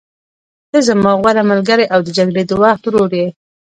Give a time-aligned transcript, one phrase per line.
[0.71, 3.27] ته زما غوره ملګری او د جګړې د وخت ورور یې.